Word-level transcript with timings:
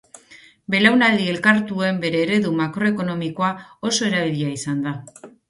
Belaunaldi 0.75 1.27
elkartuen 1.33 1.99
bere 2.05 2.23
eredu 2.29 2.55
makroekonomikoa 2.61 3.51
oso 3.91 4.09
erabilia 4.09 4.57
izan 4.57 4.83
da. 4.89 4.97